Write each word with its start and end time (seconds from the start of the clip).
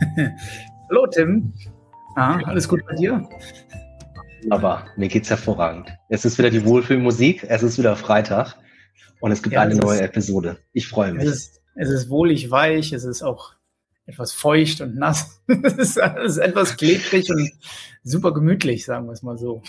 Hallo 0.88 1.06
Tim. 1.06 1.52
Ah, 2.16 2.40
alles 2.44 2.68
gut 2.68 2.80
bei 2.86 2.94
dir? 2.94 3.28
Aber 4.50 4.86
mir 4.96 5.08
geht's 5.08 5.30
hervorragend. 5.30 5.96
Es 6.08 6.24
ist 6.24 6.38
wieder 6.38 6.50
die 6.50 6.64
Wohlfühlmusik, 6.64 7.46
es 7.48 7.62
ist 7.62 7.78
wieder 7.78 7.96
Freitag 7.96 8.56
und 9.20 9.32
es 9.32 9.42
gibt 9.42 9.54
ja, 9.54 9.62
eine 9.62 9.74
neue 9.74 9.96
ist, 9.96 10.02
Episode. 10.02 10.58
Ich 10.72 10.88
freue 10.88 11.14
mich. 11.14 11.24
Es 11.24 11.32
ist, 11.32 11.62
es 11.74 11.90
ist 11.90 12.10
wohlig 12.10 12.50
weich, 12.50 12.92
es 12.92 13.04
ist 13.04 13.22
auch 13.22 13.54
etwas 14.06 14.32
feucht 14.32 14.80
und 14.80 14.96
nass. 14.96 15.40
es, 15.46 15.74
ist, 15.74 15.96
es 15.96 16.32
ist 16.32 16.38
etwas 16.38 16.76
klebrig 16.76 17.30
und 17.30 17.50
super 18.02 18.34
gemütlich, 18.34 18.84
sagen 18.84 19.06
wir 19.06 19.12
es 19.12 19.22
mal 19.22 19.38
so. 19.38 19.62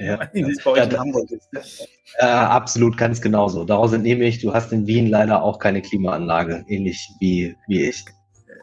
Ja, 0.00 0.28
es 0.32 0.40
ja, 0.40 0.46
ist. 0.46 1.86
Äh, 2.18 2.24
absolut, 2.24 2.96
ganz 2.96 3.20
genauso. 3.20 3.64
Daraus 3.64 3.92
entnehme 3.92 4.24
ich, 4.26 4.40
du 4.40 4.54
hast 4.54 4.72
in 4.72 4.86
Wien 4.86 5.08
leider 5.08 5.42
auch 5.42 5.58
keine 5.58 5.82
Klimaanlage, 5.82 6.64
ähnlich 6.68 7.10
wie, 7.18 7.56
wie 7.66 7.88
ich. 7.88 8.04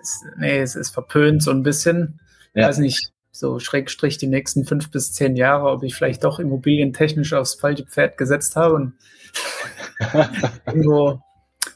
Es, 0.06 0.24
nee, 0.38 0.60
es 0.60 0.76
ist 0.76 0.92
verpönt 0.92 1.44
so 1.44 1.52
ein 1.52 1.64
bisschen. 1.64 2.20
Ich 2.54 2.62
ja. 2.62 2.68
weiß 2.68 2.78
nicht, 2.78 3.12
so 3.32 3.60
Schrägstrich 3.60 4.18
die 4.18 4.28
nächsten 4.28 4.66
fünf 4.66 4.92
bis 4.92 5.12
zehn 5.12 5.36
Jahre, 5.36 5.70
ob 5.70 5.84
ich 5.84 5.96
vielleicht 5.96 6.24
doch 6.24 6.40
immobilientechnisch 6.40 7.34
aufs 7.34 7.56
falsche 7.56 7.86
Pferd 7.86 8.18
gesetzt 8.18 8.56
habe 8.56 8.76
und 8.76 8.94
irgendwo 10.66 11.22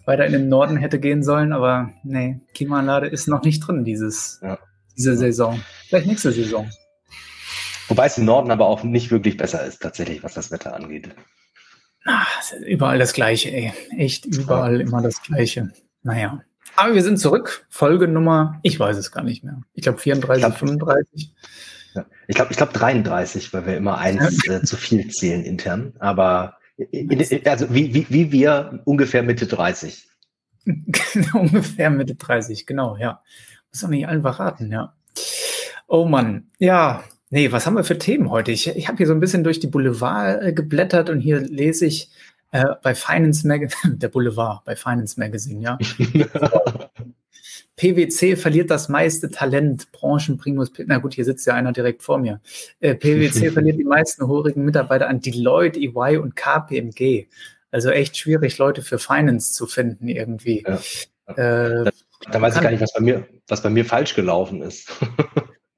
weiter 0.05 0.25
in 0.25 0.31
den 0.31 0.49
Norden 0.49 0.77
hätte 0.77 0.99
gehen 0.99 1.23
sollen, 1.23 1.51
aber 1.51 1.91
nee, 2.03 2.39
Klimaanlage 2.53 3.07
ist 3.07 3.27
noch 3.27 3.43
nicht 3.43 3.59
drin 3.59 3.83
dieses, 3.83 4.39
ja. 4.41 4.57
diese 4.97 5.17
Saison. 5.17 5.61
Vielleicht 5.87 6.07
nächste 6.07 6.31
Saison. 6.31 6.69
Wobei 7.89 8.05
es 8.05 8.17
im 8.17 8.25
Norden 8.25 8.51
aber 8.51 8.67
auch 8.67 8.83
nicht 8.83 9.11
wirklich 9.11 9.35
besser 9.35 9.65
ist, 9.65 9.81
tatsächlich, 9.81 10.23
was 10.23 10.35
das 10.35 10.51
Wetter 10.51 10.75
angeht. 10.75 11.09
Ach, 12.05 12.27
überall 12.65 12.99
das 12.99 13.13
Gleiche, 13.13 13.51
ey. 13.51 13.73
Echt 13.97 14.25
überall 14.25 14.79
immer 14.79 15.01
das 15.01 15.21
Gleiche. 15.21 15.69
Naja. 16.03 16.41
Aber 16.75 16.93
wir 16.93 17.03
sind 17.03 17.17
zurück. 17.17 17.65
Folge 17.69 18.07
Nummer, 18.07 18.59
ich 18.63 18.79
weiß 18.79 18.97
es 18.97 19.11
gar 19.11 19.23
nicht 19.23 19.43
mehr. 19.43 19.61
Ich 19.73 19.83
glaube 19.83 19.97
34, 19.97 20.43
ich 20.43 20.47
glaub, 20.47 20.57
35. 20.57 21.33
Ja. 21.95 22.05
Ich 22.27 22.35
glaube 22.35 22.51
ich 22.51 22.57
glaub 22.57 22.73
33, 22.73 23.53
weil 23.53 23.65
wir 23.65 23.77
immer 23.77 23.97
eins 23.97 24.47
äh, 24.47 24.61
zu 24.63 24.77
viel 24.77 25.07
zählen 25.09 25.43
intern. 25.43 25.93
Aber 25.99 26.57
in, 26.91 27.25
also 27.45 27.73
wie, 27.73 27.93
wie, 27.93 28.05
wie 28.09 28.31
wir 28.31 28.81
ungefähr 28.85 29.23
Mitte 29.23 29.47
30. 29.47 30.07
ungefähr 31.33 31.89
Mitte 31.89 32.15
30, 32.15 32.65
genau, 32.65 32.97
ja. 32.97 33.21
Muss 33.71 33.81
doch 33.81 33.89
nicht 33.89 34.07
einfach 34.07 34.39
raten, 34.39 34.71
ja. 34.71 34.93
Oh 35.87 36.05
Mann, 36.05 36.49
ja, 36.59 37.03
Nee, 37.31 37.51
was 37.51 37.67
haben 37.67 37.75
wir 37.75 37.83
für 37.83 37.99
Themen 37.99 38.31
heute? 38.31 38.51
Ich, 38.51 38.67
ich 38.67 38.87
habe 38.87 38.97
hier 38.97 39.05
so 39.05 39.13
ein 39.13 39.19
bisschen 39.19 39.43
durch 39.43 39.59
die 39.59 39.67
Boulevard 39.67 40.41
äh, 40.41 40.51
geblättert 40.51 41.11
und 41.11 41.19
hier 41.19 41.39
lese 41.39 41.85
ich 41.85 42.09
äh, 42.51 42.65
bei 42.81 42.95
Finance 42.95 43.47
Magazine, 43.47 43.95
der 43.97 44.07
Boulevard 44.09 44.63
bei 44.65 44.75
Finance 44.75 45.19
Magazine, 45.19 45.61
ja. 45.61 45.77
PwC 47.75 48.35
verliert 48.35 48.69
das 48.69 48.89
meiste 48.89 49.31
Talent, 49.31 49.91
Branchenprimus. 49.93 50.71
Na 50.85 50.97
gut, 50.97 51.13
hier 51.13 51.23
sitzt 51.23 51.47
ja 51.47 51.53
einer 51.53 51.71
direkt 51.71 52.03
vor 52.03 52.17
mir. 52.17 52.41
Äh, 52.81 52.95
PwC 52.95 53.51
verliert 53.53 53.79
die 53.79 53.85
meisten 53.85 54.27
horigen 54.27 54.65
Mitarbeiter 54.65 55.07
an 55.07 55.21
Deloitte, 55.21 55.79
EY 55.79 56.17
und 56.17 56.35
KPMG. 56.35 57.27
Also 57.71 57.89
echt 57.89 58.17
schwierig, 58.17 58.57
Leute 58.57 58.81
für 58.81 58.99
Finance 58.99 59.53
zu 59.53 59.65
finden 59.65 60.09
irgendwie. 60.09 60.65
Ja. 60.67 60.79
Äh, 61.35 61.85
da, 61.85 61.91
da 62.31 62.41
weiß 62.41 62.55
ich 62.55 62.61
gar 62.61 62.71
nicht, 62.71 62.81
was 62.81 62.93
bei 62.93 63.01
mir, 63.01 63.27
was 63.47 63.63
bei 63.63 63.69
mir 63.69 63.85
falsch 63.85 64.13
gelaufen 64.13 64.61
ist. 64.61 64.91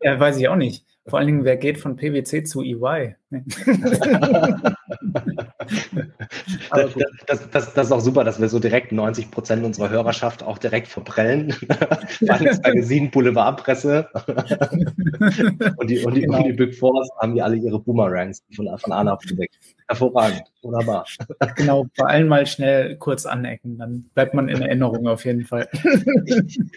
ja, 0.01 0.19
weiß 0.19 0.37
ich 0.37 0.47
auch 0.47 0.55
nicht. 0.55 0.85
Vor 1.07 1.17
allen 1.17 1.27
Dingen, 1.27 1.43
wer 1.43 1.57
geht 1.57 1.79
von 1.79 1.95
PwC 1.95 2.43
zu 2.43 2.61
EY? 2.61 3.15
das, 6.69 6.93
das, 7.27 7.49
das, 7.49 7.73
das, 7.73 7.85
ist 7.85 7.91
auch 7.91 8.01
super, 8.01 8.23
dass 8.23 8.39
wir 8.41 8.49
so 8.49 8.59
direkt 8.59 8.91
90 8.91 9.31
Prozent 9.31 9.63
unserer 9.63 9.89
Hörerschaft 9.89 10.43
auch 10.43 10.57
direkt 10.57 10.87
verprellen. 10.87 11.51
Finance 11.51 12.61
Magazine, 12.63 13.09
Boulevardpresse. 13.09 14.09
und, 15.77 15.89
die, 15.89 16.03
und, 16.03 16.13
die, 16.13 16.21
genau. 16.21 16.37
und 16.37 16.43
die 16.45 16.53
Big 16.53 16.75
Fours 16.75 17.09
haben 17.19 17.33
die 17.33 17.41
alle 17.41 17.55
ihre 17.55 17.79
Boomerangs 17.79 18.43
von, 18.55 18.67
von 18.77 18.91
A 18.91 19.03
nach 19.03 19.17
B 19.19 19.37
weg. 19.37 19.51
Hervorragend, 19.87 20.43
wunderbar. 20.61 21.05
Genau, 21.55 21.87
bei 21.97 22.05
allen 22.05 22.27
mal 22.27 22.45
schnell 22.45 22.95
kurz 22.97 23.25
anecken, 23.25 23.77
dann 23.77 24.05
bleibt 24.13 24.33
man 24.33 24.49
in 24.49 24.61
Erinnerung 24.61 25.07
auf 25.07 25.25
jeden 25.25 25.45
Fall. 25.45 25.67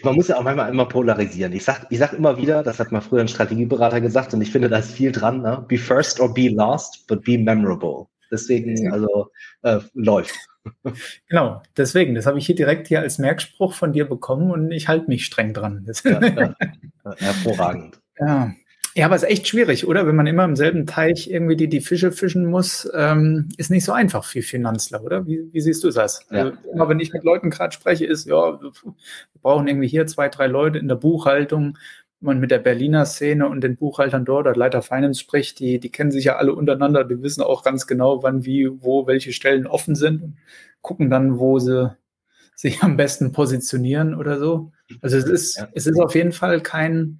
man 0.03 0.15
muss 0.15 0.27
ja 0.27 0.37
auch 0.37 0.43
manchmal 0.43 0.69
immer 0.69 0.85
polarisieren. 0.85 1.53
Ich 1.53 1.63
sage 1.63 1.87
ich 1.89 1.99
sag 1.99 2.13
immer 2.13 2.37
wieder, 2.37 2.63
das 2.63 2.79
hat 2.79 2.91
mal 2.91 3.01
früher 3.01 3.21
ein 3.21 3.27
Strategieberater 3.27 4.01
gesagt 4.01 4.14
und 4.33 4.41
ich 4.41 4.51
finde, 4.51 4.69
da 4.69 4.77
ist 4.77 4.91
viel 4.91 5.11
dran. 5.11 5.41
Ne? 5.41 5.63
Be 5.67 5.77
first 5.77 6.19
or 6.19 6.33
be 6.33 6.49
last, 6.49 7.05
but 7.07 7.23
be 7.23 7.37
memorable. 7.37 8.07
Deswegen, 8.31 8.91
also 8.91 9.31
äh, 9.61 9.79
läuft. 9.93 10.35
Genau, 11.29 11.61
deswegen, 11.77 12.15
das 12.15 12.25
habe 12.25 12.39
ich 12.39 12.45
hier 12.47 12.55
direkt 12.55 12.87
hier 12.87 13.01
als 13.01 13.19
Merkspruch 13.19 13.73
von 13.73 13.93
dir 13.93 14.09
bekommen 14.09 14.49
und 14.49 14.71
ich 14.71 14.87
halte 14.87 15.07
mich 15.07 15.25
streng 15.25 15.53
dran. 15.53 15.85
Ja, 16.03 16.19
ja. 16.19 16.55
Hervorragend. 17.17 17.99
Ja. 18.19 18.51
Ja, 18.97 19.07
aber 19.07 19.15
es 19.15 19.23
ist 19.23 19.29
echt 19.29 19.47
schwierig, 19.49 19.85
oder? 19.85 20.07
Wenn 20.07 20.15
man 20.15 20.25
immer 20.25 20.45
im 20.45 20.55
selben 20.55 20.85
Teich 20.85 21.29
irgendwie 21.29 21.57
die, 21.57 21.67
die 21.67 21.81
Fische 21.81 22.13
fischen 22.13 22.45
muss, 22.45 22.89
ähm, 22.95 23.49
ist 23.57 23.69
nicht 23.69 23.83
so 23.83 23.91
einfach 23.91 24.23
für 24.23 24.41
Finanzler, 24.41 25.03
oder? 25.03 25.27
Wie, 25.27 25.49
wie 25.51 25.59
siehst 25.59 25.83
du 25.83 25.91
das? 25.91 26.25
Ja. 26.31 26.43
Also, 26.43 26.57
immer 26.71 26.87
wenn 26.87 27.01
ich 27.01 27.11
mit 27.11 27.25
Leuten 27.25 27.49
gerade 27.49 27.73
spreche, 27.73 28.05
ist, 28.05 28.25
ja, 28.25 28.61
wir 28.61 28.71
brauchen 29.41 29.67
irgendwie 29.67 29.89
hier 29.89 30.07
zwei, 30.07 30.29
drei 30.29 30.47
Leute 30.47 30.79
in 30.79 30.87
der 30.87 30.95
Buchhaltung. 30.95 31.77
Wenn 32.25 32.33
man 32.35 32.39
mit 32.39 32.51
der 32.51 32.59
Berliner 32.59 33.05
Szene 33.05 33.47
und 33.47 33.61
den 33.61 33.77
Buchhaltern 33.77 34.25
dort 34.25 34.47
oder 34.47 34.55
Leiter 34.55 34.81
Finance 34.81 35.19
spricht, 35.19 35.59
die, 35.59 35.79
die 35.79 35.91
kennen 35.91 36.11
sich 36.11 36.25
ja 36.25 36.37
alle 36.37 36.53
untereinander, 36.53 37.03
die 37.03 37.21
wissen 37.21 37.43
auch 37.43 37.63
ganz 37.63 37.85
genau, 37.85 38.23
wann, 38.23 38.45
wie, 38.45 38.69
wo, 38.81 39.05
welche 39.05 39.31
Stellen 39.31 39.67
offen 39.67 39.95
sind 39.95 40.23
und 40.23 40.37
gucken 40.81 41.09
dann, 41.09 41.37
wo 41.37 41.59
sie 41.59 41.95
sich 42.55 42.81
am 42.81 42.97
besten 42.97 43.31
positionieren 43.31 44.15
oder 44.15 44.39
so. 44.39 44.71
Also 45.01 45.17
es 45.17 45.25
ist, 45.25 45.57
ja. 45.57 45.67
es 45.73 45.85
ist 45.85 45.99
auf 45.99 46.15
jeden 46.15 46.31
Fall 46.31 46.61
kein, 46.61 47.19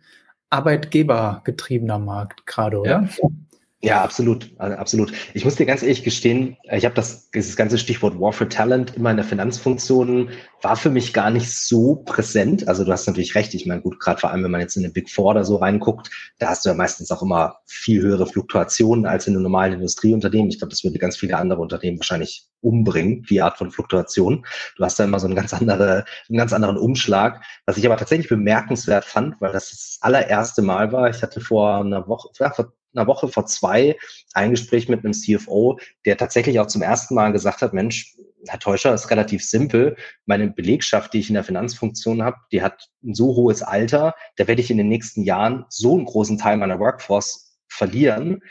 arbeitgebergetriebener 0.50 2.00
Markt 2.00 2.46
gerade, 2.46 2.80
oder? 2.80 2.90
Ja. 3.02 3.10
Ja, 3.86 4.02
absolut, 4.02 4.52
also 4.58 4.76
absolut. 4.78 5.14
Ich 5.36 5.46
muss 5.46 5.58
dir 5.58 5.68
ganz 5.68 5.84
ehrlich 5.84 6.04
gestehen, 6.04 6.58
ich 6.72 6.86
habe 6.86 6.96
das, 6.96 7.30
dieses 7.30 7.56
ganze 7.56 7.78
Stichwort 7.78 8.20
War 8.20 8.34
for 8.34 8.50
Talent 8.50 8.96
immer 8.96 9.12
in 9.12 9.18
der 9.18 9.26
Finanzfunktion 9.26 10.32
war 10.64 10.76
für 10.76 10.90
mich 10.90 11.14
gar 11.14 11.30
nicht 11.30 11.56
so 11.56 11.98
präsent. 11.98 12.68
Also 12.68 12.84
du 12.84 12.92
hast 12.92 13.06
natürlich 13.06 13.36
recht. 13.36 13.54
Ich 13.54 13.68
meine, 13.68 13.82
gut, 13.82 14.00
gerade 14.00 14.20
vor 14.20 14.32
allem, 14.32 14.44
wenn 14.44 14.50
man 14.50 14.62
jetzt 14.62 14.76
in 14.76 14.84
eine 14.84 14.92
Big 14.92 15.12
Four 15.12 15.30
oder 15.30 15.44
so 15.46 15.58
reinguckt, 15.58 16.10
da 16.40 16.50
hast 16.50 16.66
du 16.66 16.70
ja 16.70 16.76
meistens 16.76 17.12
auch 17.12 17.22
immer 17.22 17.58
viel 17.68 18.02
höhere 18.02 18.26
Fluktuationen 18.26 19.06
als 19.06 19.28
in 19.28 19.36
einem 19.36 19.44
normalen 19.44 19.74
Industrieunternehmen. 19.74 20.50
Ich 20.50 20.58
glaube, 20.58 20.72
das 20.72 20.84
würde 20.84 20.98
ganz 20.98 21.18
viele 21.18 21.38
andere 21.38 21.62
Unternehmen 21.62 22.00
wahrscheinlich 22.00 22.48
umbringen, 22.62 23.22
die 23.30 23.44
Art 23.44 23.60
von 23.60 23.70
Fluktuation. 23.70 24.48
Du 24.78 24.84
hast 24.84 25.00
da 25.00 25.04
immer 25.04 25.20
so 25.20 25.28
einen 25.28 25.36
ganz 25.36 25.54
andere, 25.54 26.06
einen 26.28 26.40
ganz 26.40 26.54
anderen 26.54 26.78
Umschlag. 26.78 27.44
Was 27.68 27.78
ich 27.78 27.86
aber 27.86 27.98
tatsächlich 27.98 28.30
bemerkenswert 28.30 29.06
fand, 29.06 29.40
weil 29.42 29.54
das 29.54 29.70
das 29.70 30.00
allererste 30.02 30.64
Mal 30.64 30.92
war. 30.92 31.08
Ich 31.12 31.22
hatte 31.22 31.40
vor 31.40 31.82
einer 31.82 32.08
Woche, 32.08 32.30
ja, 32.40 32.50
vor 32.50 32.74
einer 32.96 33.08
Woche, 33.08 33.28
vor 33.28 33.46
zwei, 33.46 33.98
ein 34.34 34.52
Gespräch 34.52 34.90
mit 34.90 35.04
einem 35.04 35.14
CFO, 35.14 35.80
der 36.06 36.18
tatsächlich 36.18 36.60
auch 36.60 36.68
zum 36.68 36.82
ersten 36.82 37.16
Mal 37.16 37.32
gesagt 37.32 37.62
hat, 37.62 37.74
Mensch, 37.74 38.16
Herr 38.48 38.60
Teuscher, 38.60 38.94
ist 38.94 39.10
relativ 39.10 39.44
simpel. 39.44 39.96
Meine 40.26 40.50
Belegschaft, 40.50 41.14
die 41.14 41.20
ich 41.20 41.30
in 41.30 41.36
der 41.36 41.44
Finanzfunktion 41.44 42.24
habe, 42.24 42.38
die 42.52 42.62
hat 42.62 42.90
ein 43.04 43.16
so 43.16 43.36
hohes 43.36 43.64
Alter, 43.64 44.16
da 44.38 44.48
werde 44.48 44.62
ich 44.62 44.72
in 44.72 44.78
den 44.78 44.90
nächsten 44.90 45.24
Jahren 45.24 45.66
so 45.70 45.96
einen 45.96 46.06
großen 46.06 46.38
Teil 46.38 46.58
meiner 46.58 46.80
Workforce 46.80 47.58
verlieren, 47.68 48.42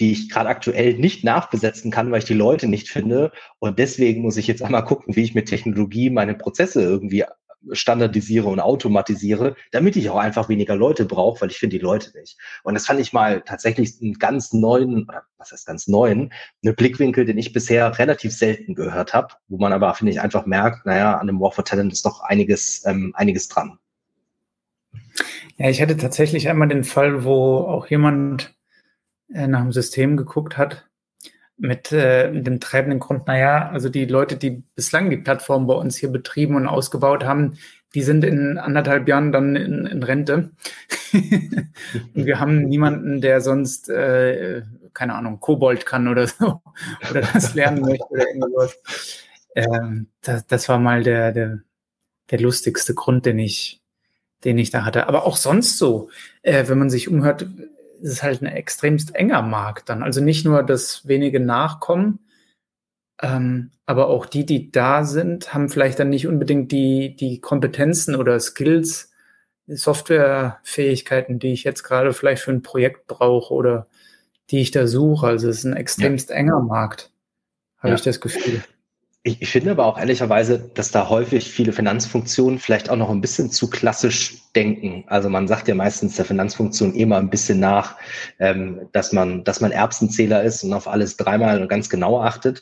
die 0.00 0.12
ich 0.12 0.28
gerade 0.28 0.48
aktuell 0.48 0.94
nicht 0.94 1.22
nachbesetzen 1.22 1.90
kann, 1.90 2.10
weil 2.10 2.18
ich 2.18 2.24
die 2.24 2.34
Leute 2.34 2.66
nicht 2.66 2.88
finde. 2.88 3.30
Und 3.60 3.78
deswegen 3.78 4.22
muss 4.22 4.36
ich 4.36 4.48
jetzt 4.48 4.62
einmal 4.62 4.84
gucken, 4.84 5.14
wie 5.14 5.22
ich 5.22 5.34
mit 5.34 5.48
Technologie 5.48 6.10
meine 6.10 6.34
Prozesse 6.34 6.82
irgendwie 6.82 7.24
standardisiere 7.72 8.48
und 8.48 8.60
automatisiere, 8.60 9.56
damit 9.72 9.96
ich 9.96 10.10
auch 10.10 10.18
einfach 10.18 10.48
weniger 10.48 10.76
Leute 10.76 11.04
brauche, 11.04 11.40
weil 11.40 11.50
ich 11.50 11.58
finde 11.58 11.76
die 11.76 11.82
Leute 11.82 12.16
nicht. 12.18 12.38
Und 12.62 12.74
das 12.74 12.86
fand 12.86 13.00
ich 13.00 13.12
mal 13.12 13.42
tatsächlich 13.42 13.94
einen 14.00 14.14
ganz 14.14 14.52
neuen, 14.52 15.08
was 15.38 15.52
heißt 15.52 15.66
ganz 15.66 15.86
neuen, 15.88 16.32
einen 16.64 16.74
Blickwinkel, 16.74 17.24
den 17.24 17.38
ich 17.38 17.52
bisher 17.52 17.98
relativ 17.98 18.32
selten 18.32 18.74
gehört 18.74 19.14
habe, 19.14 19.34
wo 19.48 19.58
man 19.58 19.72
aber, 19.72 19.94
finde 19.94 20.12
ich, 20.12 20.20
einfach 20.20 20.46
merkt, 20.46 20.86
naja, 20.86 21.16
an 21.16 21.26
dem 21.26 21.40
War 21.40 21.52
for 21.52 21.64
Talent 21.64 21.92
ist 21.92 22.04
doch 22.06 22.20
einiges, 22.20 22.84
ähm, 22.86 23.12
einiges 23.16 23.48
dran. 23.48 23.78
Ja, 25.56 25.68
ich 25.68 25.80
hatte 25.80 25.96
tatsächlich 25.96 26.48
einmal 26.48 26.68
den 26.68 26.84
Fall, 26.84 27.24
wo 27.24 27.58
auch 27.58 27.86
jemand 27.86 28.54
äh, 29.32 29.46
nach 29.46 29.62
dem 29.62 29.72
System 29.72 30.16
geguckt 30.16 30.58
hat, 30.58 30.88
mit 31.56 31.92
äh, 31.92 32.32
dem 32.32 32.60
treibenden 32.60 32.98
Grund, 32.98 33.26
naja, 33.26 33.68
also 33.68 33.88
die 33.88 34.06
Leute, 34.06 34.36
die 34.36 34.62
bislang 34.74 35.10
die 35.10 35.16
Plattform 35.16 35.66
bei 35.66 35.74
uns 35.74 35.96
hier 35.96 36.10
betrieben 36.10 36.56
und 36.56 36.66
ausgebaut 36.66 37.24
haben, 37.24 37.56
die 37.94 38.02
sind 38.02 38.24
in 38.24 38.58
anderthalb 38.58 39.06
Jahren 39.06 39.30
dann 39.30 39.54
in, 39.54 39.86
in 39.86 40.02
Rente. 40.02 40.50
und 41.12 42.26
wir 42.26 42.40
haben 42.40 42.64
niemanden, 42.64 43.20
der 43.20 43.40
sonst, 43.40 43.88
äh, 43.88 44.62
keine 44.92 45.14
Ahnung, 45.14 45.38
Kobold 45.38 45.86
kann 45.86 46.08
oder 46.08 46.26
so, 46.26 46.60
oder 47.10 47.20
das 47.20 47.54
lernen 47.54 47.82
möchte 47.82 48.06
oder 48.10 48.26
irgendwas. 48.26 48.76
Ähm, 49.54 50.08
das, 50.22 50.46
das 50.46 50.68
war 50.68 50.78
mal 50.78 51.04
der, 51.04 51.30
der, 51.30 51.60
der 52.30 52.40
lustigste 52.40 52.94
Grund, 52.94 53.26
den 53.26 53.38
ich, 53.38 53.80
den 54.42 54.58
ich 54.58 54.70
da 54.70 54.84
hatte. 54.84 55.06
Aber 55.06 55.24
auch 55.24 55.36
sonst 55.36 55.78
so, 55.78 56.10
äh, 56.42 56.66
wenn 56.66 56.78
man 56.78 56.90
sich 56.90 57.08
umhört, 57.08 57.46
ist 58.04 58.12
es 58.12 58.22
halt 58.22 58.42
ein 58.42 58.46
extremst 58.46 59.14
enger 59.14 59.40
Markt 59.40 59.88
dann. 59.88 60.02
Also 60.02 60.20
nicht 60.20 60.44
nur 60.44 60.62
das 60.62 61.08
wenige 61.08 61.40
Nachkommen, 61.40 62.18
ähm, 63.22 63.70
aber 63.86 64.08
auch 64.08 64.26
die, 64.26 64.44
die 64.44 64.70
da 64.70 65.04
sind, 65.04 65.54
haben 65.54 65.70
vielleicht 65.70 65.98
dann 65.98 66.10
nicht 66.10 66.26
unbedingt 66.26 66.70
die, 66.70 67.16
die 67.16 67.40
Kompetenzen 67.40 68.14
oder 68.14 68.38
Skills, 68.38 69.10
Softwarefähigkeiten, 69.66 71.38
die 71.38 71.54
ich 71.54 71.64
jetzt 71.64 71.82
gerade 71.82 72.12
vielleicht 72.12 72.42
für 72.42 72.50
ein 72.50 72.60
Projekt 72.60 73.06
brauche 73.06 73.54
oder 73.54 73.86
die 74.50 74.60
ich 74.60 74.70
da 74.70 74.86
suche. 74.86 75.26
Also 75.26 75.48
es 75.48 75.58
ist 75.58 75.64
ein 75.64 75.76
extremst 75.76 76.28
ja. 76.28 76.36
enger 76.36 76.60
Markt, 76.60 77.10
habe 77.78 77.88
ja. 77.88 77.94
ich 77.94 78.02
das 78.02 78.20
Gefühl. 78.20 78.62
Ich, 79.26 79.40
ich 79.40 79.48
finde 79.48 79.70
aber 79.70 79.86
auch 79.86 79.98
ehrlicherweise, 79.98 80.58
dass 80.74 80.90
da 80.90 81.08
häufig 81.08 81.50
viele 81.50 81.72
Finanzfunktionen 81.72 82.58
vielleicht 82.58 82.90
auch 82.90 82.96
noch 82.96 83.08
ein 83.08 83.22
bisschen 83.22 83.50
zu 83.50 83.70
klassisch 83.70 84.34
denken. 84.54 85.04
Also 85.06 85.30
man 85.30 85.48
sagt 85.48 85.66
ja 85.66 85.74
meistens 85.74 86.16
der 86.16 86.26
Finanzfunktion 86.26 86.94
immer 86.94 87.16
ein 87.16 87.30
bisschen 87.30 87.58
nach, 87.58 87.96
ähm, 88.38 88.88
dass 88.92 89.12
man, 89.12 89.42
dass 89.42 89.62
man 89.62 89.72
Erbsenzähler 89.72 90.42
ist 90.42 90.62
und 90.62 90.74
auf 90.74 90.86
alles 90.86 91.16
dreimal 91.16 91.66
ganz 91.68 91.88
genau 91.88 92.20
achtet 92.20 92.60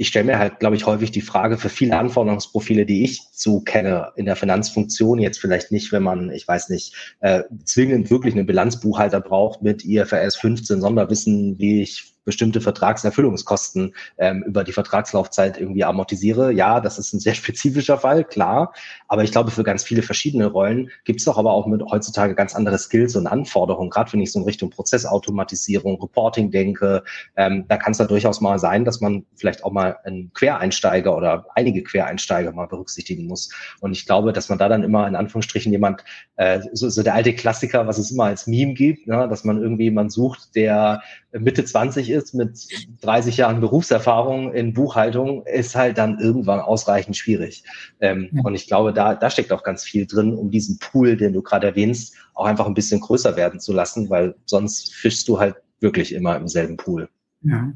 ich 0.00 0.08
stelle 0.08 0.24
mir 0.24 0.38
halt, 0.38 0.60
glaube 0.60 0.76
ich, 0.76 0.86
häufig 0.86 1.10
die 1.10 1.20
Frage 1.20 1.58
für 1.58 1.68
viele 1.68 1.98
Anforderungsprofile, 1.98 2.86
die 2.86 3.04
ich 3.04 3.20
so 3.32 3.60
kenne 3.60 4.12
in 4.16 4.24
der 4.24 4.34
Finanzfunktion, 4.34 5.18
jetzt 5.18 5.38
vielleicht 5.38 5.72
nicht, 5.72 5.92
wenn 5.92 6.02
man, 6.02 6.30
ich 6.30 6.48
weiß 6.48 6.70
nicht, 6.70 6.94
äh, 7.20 7.42
zwingend 7.66 8.10
wirklich 8.10 8.32
einen 8.32 8.46
Bilanzbuchhalter 8.46 9.20
braucht 9.20 9.60
mit 9.60 9.84
IFRS 9.84 10.36
15 10.36 10.80
Sonderwissen, 10.80 11.58
wie 11.58 11.82
ich 11.82 12.14
bestimmte 12.30 12.60
Vertragserfüllungskosten 12.60 13.92
ähm, 14.18 14.44
über 14.46 14.62
die 14.62 14.70
Vertragslaufzeit 14.70 15.58
irgendwie 15.58 15.82
amortisiere. 15.82 16.52
Ja, 16.52 16.80
das 16.80 16.96
ist 16.96 17.12
ein 17.12 17.18
sehr 17.18 17.34
spezifischer 17.42 17.98
Fall, 17.98 18.22
klar. 18.22 18.72
Aber 19.08 19.24
ich 19.24 19.32
glaube, 19.32 19.50
für 19.50 19.64
ganz 19.64 19.82
viele 19.82 20.02
verschiedene 20.02 20.46
Rollen 20.46 20.90
gibt 21.04 21.18
es 21.18 21.24
doch 21.24 21.38
aber 21.38 21.50
auch 21.50 21.66
mit 21.66 21.82
heutzutage 21.82 22.36
ganz 22.36 22.54
andere 22.54 22.78
Skills 22.78 23.16
und 23.16 23.26
Anforderungen, 23.26 23.90
gerade 23.90 24.12
wenn 24.12 24.20
ich 24.20 24.30
so 24.30 24.38
in 24.38 24.44
Richtung 24.44 24.70
Prozessautomatisierung, 24.70 26.00
Reporting 26.00 26.52
denke. 26.52 27.02
Ähm, 27.34 27.64
da 27.66 27.76
kann 27.76 27.90
es 27.90 27.98
da 27.98 28.04
durchaus 28.04 28.40
mal 28.40 28.60
sein, 28.60 28.84
dass 28.84 29.00
man 29.00 29.26
vielleicht 29.34 29.64
auch 29.64 29.72
mal 29.72 29.96
einen 30.04 30.32
Quereinsteiger 30.32 31.16
oder 31.16 31.46
einige 31.56 31.82
Quereinsteiger 31.82 32.52
mal 32.52 32.68
berücksichtigen 32.68 33.26
muss. 33.26 33.50
Und 33.80 33.90
ich 33.90 34.06
glaube, 34.06 34.32
dass 34.32 34.48
man 34.48 34.58
da 34.58 34.68
dann 34.68 34.84
immer 34.84 35.08
in 35.08 35.16
Anführungsstrichen 35.16 35.72
jemand, 35.72 36.04
äh, 36.36 36.60
so, 36.72 36.88
so 36.88 37.02
der 37.02 37.14
alte 37.14 37.34
Klassiker, 37.34 37.88
was 37.88 37.98
es 37.98 38.12
immer 38.12 38.26
als 38.26 38.46
Meme 38.46 38.74
gibt, 38.74 39.08
ne, 39.08 39.26
dass 39.28 39.42
man 39.42 39.60
irgendwie 39.60 39.84
jemand 39.84 40.12
sucht, 40.12 40.54
der 40.54 41.02
Mitte 41.32 41.64
20 41.64 42.10
ist 42.10 42.19
mit 42.34 42.66
30 43.00 43.36
Jahren 43.36 43.60
Berufserfahrung 43.60 44.52
in 44.52 44.72
Buchhaltung, 44.72 45.44
ist 45.46 45.74
halt 45.74 45.98
dann 45.98 46.18
irgendwann 46.18 46.60
ausreichend 46.60 47.16
schwierig. 47.16 47.64
Ähm, 48.00 48.30
ja. 48.32 48.42
Und 48.44 48.54
ich 48.54 48.66
glaube, 48.66 48.92
da, 48.92 49.14
da 49.14 49.30
steckt 49.30 49.52
auch 49.52 49.62
ganz 49.62 49.84
viel 49.84 50.06
drin, 50.06 50.34
um 50.34 50.50
diesen 50.50 50.78
Pool, 50.78 51.16
den 51.16 51.32
du 51.32 51.42
gerade 51.42 51.68
erwähnst, 51.68 52.14
auch 52.34 52.44
einfach 52.44 52.66
ein 52.66 52.74
bisschen 52.74 53.00
größer 53.00 53.36
werden 53.36 53.60
zu 53.60 53.72
lassen, 53.72 54.10
weil 54.10 54.34
sonst 54.46 54.94
fischst 54.94 55.28
du 55.28 55.38
halt 55.38 55.56
wirklich 55.80 56.14
immer 56.14 56.36
im 56.36 56.48
selben 56.48 56.76
Pool. 56.76 57.08
Ja. 57.42 57.72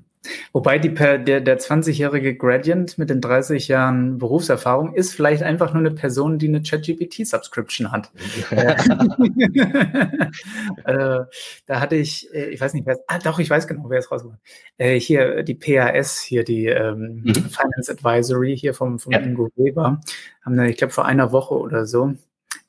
Wobei 0.53 0.79
die, 0.79 0.95
der, 0.95 1.19
der 1.19 1.59
20-jährige 1.59 2.37
Gradient 2.37 2.99
mit 2.99 3.11
den 3.11 3.21
30 3.21 3.69
Jahren 3.69 4.19
Berufserfahrung 4.19 4.95
ist 4.95 5.15
vielleicht 5.15 5.43
einfach 5.43 5.73
nur 5.73 5.81
eine 5.81 5.91
Person, 5.91 6.39
die 6.39 6.49
eine 6.49 6.63
ChatGPT-Subscription 6.63 7.93
hat. 7.93 8.11
äh, 10.85 11.21
da 11.67 11.81
hatte 11.81 11.97
ich, 11.97 12.33
äh, 12.35 12.47
ich 12.51 12.61
weiß 12.61 12.75
nicht, 12.75 12.87
wer 12.87 12.99
ah 13.07 13.19
doch, 13.19 13.39
ich 13.39 13.51
weiß 13.51 13.67
genau, 13.67 13.89
wer 13.89 13.99
es 13.99 14.11
rausgebracht 14.11 14.41
äh, 14.79 14.99
Hier 14.99 15.43
die 15.43 15.55
PAS, 15.55 16.21
hier 16.21 16.45
die 16.45 16.67
ähm, 16.67 17.23
mhm. 17.25 17.35
Finance 17.35 17.91
Advisory 17.91 18.57
hier 18.57 18.75
vom, 18.75 18.99
vom 18.99 19.13
ja. 19.13 19.21
Ingo 19.21 19.51
Weber, 19.57 20.01
haben 20.45 20.57
da, 20.57 20.65
ich 20.65 20.77
glaube, 20.77 20.93
vor 20.93 21.05
einer 21.07 21.33
Woche 21.33 21.55
oder 21.55 21.87
so 21.87 22.15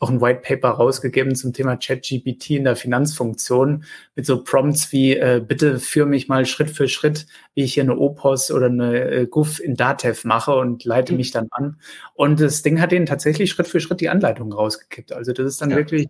auch 0.05 0.11
ein 0.11 0.21
White 0.21 0.41
Paper 0.43 0.69
rausgegeben 0.69 1.33
zum 1.35 1.51
Thema 1.51 1.77
ChatGPT 1.77 2.51
in 2.51 2.63
der 2.63 2.75
Finanzfunktion 2.75 3.83
mit 4.15 4.27
so 4.27 4.43
Prompts 4.43 4.91
wie 4.91 5.17
äh, 5.17 5.43
bitte 5.45 5.79
führe 5.79 6.05
mich 6.05 6.27
mal 6.27 6.45
Schritt 6.45 6.69
für 6.69 6.87
Schritt, 6.87 7.25
wie 7.55 7.63
ich 7.63 7.73
hier 7.73 7.83
eine 7.83 7.97
Opos 7.97 8.51
oder 8.51 8.67
eine 8.67 9.09
äh, 9.09 9.25
GUF 9.25 9.59
in 9.59 9.75
Datev 9.75 10.27
mache 10.27 10.55
und 10.55 10.85
leite 10.85 11.13
mhm. 11.13 11.17
mich 11.17 11.31
dann 11.31 11.47
an. 11.49 11.79
Und 12.13 12.39
das 12.39 12.61
Ding 12.61 12.79
hat 12.79 12.91
ihnen 12.91 13.07
tatsächlich 13.07 13.49
Schritt 13.49 13.67
für 13.67 13.79
Schritt 13.79 13.99
die 13.99 14.09
Anleitung 14.09 14.53
rausgekippt. 14.53 15.11
Also 15.11 15.33
das 15.33 15.47
ist 15.47 15.61
dann 15.61 15.71
ja. 15.71 15.77
wirklich 15.77 16.07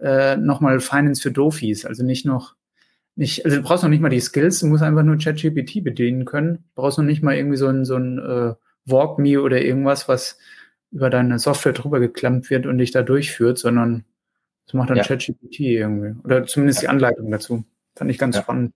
äh, 0.00 0.36
nochmal 0.36 0.80
Finance 0.80 1.22
für 1.22 1.32
Dofis. 1.32 1.86
Also 1.86 2.04
nicht 2.04 2.26
noch 2.26 2.54
nicht, 3.16 3.44
also 3.44 3.56
du 3.56 3.62
brauchst 3.62 3.84
noch 3.84 3.90
nicht 3.90 4.02
mal 4.02 4.08
die 4.08 4.20
Skills, 4.20 4.60
du 4.60 4.66
musst 4.66 4.82
einfach 4.82 5.04
nur 5.04 5.16
ChatGPT 5.16 5.82
bedienen 5.82 6.24
können. 6.26 6.56
Du 6.74 6.82
brauchst 6.82 6.98
noch 6.98 7.04
nicht 7.04 7.22
mal 7.22 7.36
irgendwie 7.36 7.56
so 7.56 7.68
ein, 7.68 7.84
so 7.84 7.96
ein 7.96 8.18
äh, 8.18 8.54
Walk 8.86 9.18
Me 9.18 9.40
oder 9.40 9.62
irgendwas, 9.62 10.08
was 10.08 10.38
über 10.94 11.10
deine 11.10 11.38
Software 11.38 11.72
drüber 11.72 11.98
geklemmt 11.98 12.48
wird 12.50 12.66
und 12.66 12.78
dich 12.78 12.92
da 12.92 13.02
durchführt, 13.02 13.58
sondern 13.58 14.04
das 14.64 14.74
macht 14.74 14.90
dann 14.90 14.96
ja. 14.96 15.02
ChatGPT 15.02 15.60
irgendwie. 15.60 16.18
Oder 16.24 16.46
zumindest 16.46 16.82
ja. 16.82 16.82
die 16.82 16.88
Anleitung 16.88 17.30
dazu. 17.30 17.64
Fand 17.96 18.10
ich 18.10 18.18
ganz 18.18 18.36
ja. 18.36 18.42
spannend. 18.42 18.72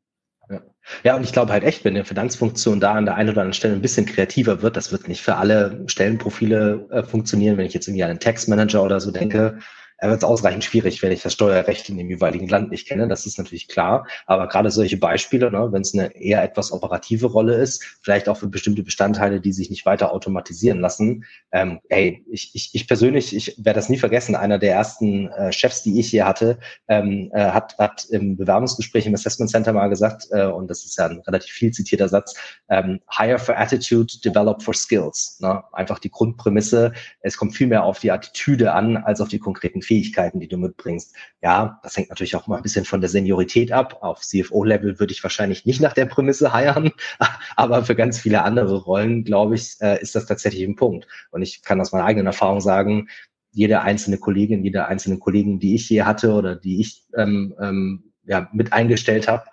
Ja. 0.51 0.61
ja, 1.05 1.17
und 1.17 1.23
ich 1.23 1.33
glaube 1.33 1.53
halt 1.53 1.63
echt, 1.63 1.85
wenn 1.85 1.95
eine 1.95 2.05
Finanzfunktion 2.05 2.81
da 2.81 2.95
an 2.95 3.05
der 3.05 3.15
einen 3.15 3.31
oder 3.31 3.43
anderen 3.43 3.55
Stelle 3.55 3.75
ein 3.75 3.83
bisschen 3.83 4.05
kreativer 4.07 4.63
wird, 4.63 4.77
das 4.77 4.91
wird 4.91 5.07
nicht 5.07 5.23
für 5.23 5.37
alle 5.37 5.85
Stellenprofile 5.87 6.89
äh, 6.91 7.03
funktionieren. 7.05 7.57
Wenn 7.57 7.67
ich 7.67 7.75
jetzt 7.75 7.87
irgendwie 7.87 8.03
an 8.03 8.11
einen 8.11 8.21
Textmanager 8.21 8.83
oder 8.83 8.99
so 8.99 9.11
denke, 9.11 9.59
er 9.99 10.11
wird 10.11 10.19
es 10.19 10.25
ausreichend 10.25 10.63
schwierig, 10.63 11.03
wenn 11.03 11.11
ich 11.11 11.23
das 11.23 11.33
Steuerrecht 11.33 11.89
in 11.89 11.99
dem 11.99 12.09
jeweiligen 12.09 12.49
Land 12.49 12.71
nicht 12.71 12.87
kenne. 12.87 13.09
Das 13.09 13.27
ist 13.27 13.37
natürlich 13.37 13.67
klar. 13.67 14.07
Aber 14.27 14.47
gerade 14.47 14.71
solche 14.71 14.97
Beispiele, 14.97 15.51
ne, 15.51 15.69
wenn 15.73 15.83
es 15.83 15.93
eine 15.93 16.15
eher 16.15 16.43
etwas 16.43 16.71
operative 16.71 17.27
Rolle 17.27 17.55
ist, 17.55 17.99
vielleicht 18.01 18.29
auch 18.29 18.37
für 18.37 18.47
bestimmte 18.47 18.85
Bestandteile, 18.85 19.41
die 19.41 19.53
sich 19.53 19.71
nicht 19.71 19.87
weiter 19.87 20.13
automatisieren 20.13 20.81
lassen. 20.81 21.25
Ähm, 21.51 21.81
ey, 21.89 22.25
ich, 22.31 22.55
ich, 22.55 22.71
ich 22.75 22.87
persönlich, 22.87 23.35
ich 23.35 23.57
werde 23.59 23.79
das 23.79 23.89
nie 23.89 23.99
vergessen. 23.99 24.37
Einer 24.37 24.59
der 24.59 24.73
ersten 24.75 25.29
äh, 25.29 25.53
Chefs, 25.53 25.83
die 25.83 25.99
ich 25.99 26.11
hier 26.11 26.27
hatte, 26.27 26.59
ähm, 26.87 27.31
äh, 27.33 27.51
hat, 27.51 27.77
hat 27.79 28.07
im 28.11 28.37
Bewerbungsgespräch 28.37 29.07
im 29.07 29.15
Assessment 29.15 29.51
Center 29.51 29.73
mal 29.73 29.89
gesagt, 29.89 30.29
äh, 30.31 30.47
und 30.47 30.71
das 30.71 30.85
ist 30.85 30.97
ja 30.97 31.07
ein 31.07 31.21
relativ 31.27 31.51
viel 31.51 31.73
zitierter 31.73 32.09
Satz, 32.09 32.35
ähm, 32.69 33.01
hire 33.11 33.39
for 33.39 33.59
attitude, 33.59 34.15
develop 34.25 34.63
for 34.63 34.75
skills. 34.75 35.39
Ne? 35.41 35.61
Einfach 35.73 35.99
die 35.99 36.11
Grundprämisse, 36.11 36.93
es 37.21 37.37
kommt 37.37 37.57
viel 37.57 37.67
mehr 37.67 37.83
auf 37.83 37.99
die 37.99 38.13
Attitüde 38.13 38.73
an, 38.73 38.97
als 38.97 39.21
auf 39.21 39.29
die 39.29 39.41
konkreten 39.41 39.83
Fähigkeiten, 39.89 40.39
die 40.39 40.49
du 40.49 40.59
mitbringst. 40.59 41.17
Ja, 41.43 41.81
das 41.83 41.97
hängt 41.97 42.11
natürlich 42.11 42.37
auch 42.37 42.47
mal 42.47 42.59
ein 42.59 42.63
bisschen 42.63 42.85
von 42.85 43.01
der 43.01 43.09
Seniorität 43.09 43.73
ab. 43.73 43.99
Auf 44.03 44.21
CFO-Level 44.21 45.01
würde 45.01 45.13
ich 45.13 45.23
wahrscheinlich 45.23 45.65
nicht 45.65 45.81
nach 45.81 45.95
der 45.95 46.05
Prämisse 46.05 46.53
heiern, 46.53 46.93
aber 47.57 47.85
für 47.85 47.97
ganz 47.97 48.19
viele 48.19 48.43
andere 48.43 48.77
Rollen, 48.77 49.25
glaube 49.25 49.55
ich, 49.55 49.77
äh, 49.81 50.01
ist 50.01 50.15
das 50.15 50.27
tatsächlich 50.27 50.63
ein 50.63 50.77
Punkt. 50.77 51.09
Und 51.31 51.41
ich 51.41 51.63
kann 51.63 51.81
aus 51.81 51.93
meiner 51.93 52.05
eigenen 52.05 52.27
Erfahrung 52.27 52.61
sagen, 52.61 53.09
jede 53.51 53.81
einzelne 53.81 54.19
Kollegin, 54.19 54.63
jede 54.63 54.87
einzelne 54.87 55.19
Kollegin, 55.19 55.59
die 55.59 55.75
ich 55.75 55.87
hier 55.87 56.05
hatte 56.05 56.33
oder 56.33 56.55
die 56.55 56.81
ich 56.81 57.05
ähm, 57.17 57.55
ähm, 57.61 58.13
ja, 58.25 58.51
mit 58.53 58.75
eingestellt 58.75 59.27
habe, 59.27 59.45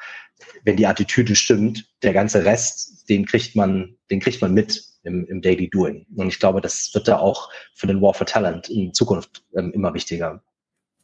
wenn 0.66 0.76
die 0.76 0.86
Attitüde 0.86 1.36
stimmt, 1.36 1.88
der 2.04 2.12
ganze 2.12 2.44
Rest, 2.44 3.08
den 3.10 3.26
kriegt 3.26 3.56
man, 3.56 3.96
den 4.12 4.20
kriegt 4.20 4.42
man 4.42 4.54
mit 4.54 4.84
im, 5.06 5.25
im 5.28 5.42
Daily 5.42 5.69
Doing. 5.69 6.06
Und 6.16 6.28
ich 6.28 6.40
glaube, 6.40 6.62
das 6.62 6.92
wird 6.94 7.07
da 7.07 7.19
auch 7.19 7.50
für 7.74 7.88
den 7.88 8.02
War 8.02 8.13
for 8.13 8.28
Talent 8.28 8.69
in 8.69 8.94
Zukunft 8.94 9.44
ähm, 9.56 9.72
immer 9.72 9.94
wichtiger. 9.94 10.42